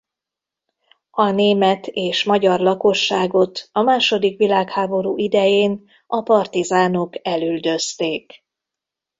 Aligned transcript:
A 1.11 1.29
német 1.29 1.87
és 1.87 2.23
magyar 2.23 2.59
lakosságot 2.59 3.69
a 3.71 3.81
második 3.81 4.37
világháború 4.37 5.17
idején 5.17 5.89
a 6.07 6.21
partizánok 6.21 7.27
elüldözték. 7.27 8.43